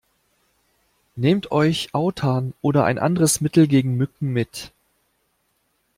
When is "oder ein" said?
2.63-2.97